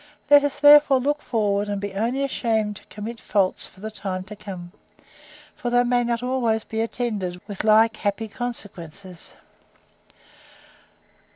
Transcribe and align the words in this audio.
Let 0.31 0.43
us, 0.43 0.59
therefore, 0.59 0.99
look 0.99 1.21
forward, 1.21 1.69
and 1.69 1.79
be 1.79 1.93
only 1.93 2.23
ashamed 2.23 2.77
to 2.77 2.85
commit 2.87 3.19
faults 3.21 3.67
for 3.67 3.81
the 3.81 3.91
time 3.91 4.23
to 4.23 4.35
come: 4.35 4.71
for 5.55 5.69
they 5.69 5.83
may 5.83 6.03
not 6.03 6.23
always 6.23 6.63
be 6.63 6.81
attended 6.81 7.39
with 7.47 7.63
like 7.63 7.97
happy 7.97 8.27
consequences. 8.27 9.35